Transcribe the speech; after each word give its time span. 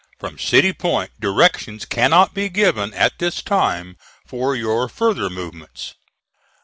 From 0.19 0.39
City 0.39 0.73
Point 0.73 1.11
directions 1.19 1.85
cannot 1.85 2.33
be 2.33 2.49
given 2.49 2.91
at 2.95 3.19
this 3.19 3.43
time 3.43 3.97
for 4.25 4.55
your 4.55 4.89
further 4.89 5.29
movements. 5.29 5.93